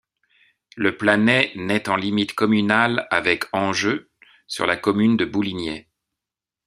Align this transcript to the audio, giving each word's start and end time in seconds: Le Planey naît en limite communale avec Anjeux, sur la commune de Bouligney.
Le 0.77 0.97
Planey 0.97 1.51
naît 1.55 1.87
en 1.87 1.95
limite 1.95 2.33
communale 2.33 3.05
avec 3.11 3.43
Anjeux, 3.53 4.09
sur 4.47 4.65
la 4.65 4.75
commune 4.75 5.15
de 5.15 5.25
Bouligney. 5.25 5.89